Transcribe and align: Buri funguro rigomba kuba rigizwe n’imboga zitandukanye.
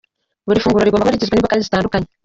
Buri 0.47 0.63
funguro 0.63 0.83
rigomba 0.85 1.03
kuba 1.05 1.15
rigizwe 1.15 1.33
n’imboga 1.35 1.61
zitandukanye. 1.65 2.07